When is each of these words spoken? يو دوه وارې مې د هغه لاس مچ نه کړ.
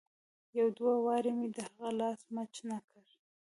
يو 0.59 0.67
دوه 0.77 0.93
وارې 1.07 1.31
مې 1.37 1.47
د 1.57 1.57
هغه 1.69 1.89
لاس 1.99 2.19
مچ 2.35 2.53
نه 2.69 2.77
کړ. 2.89 3.05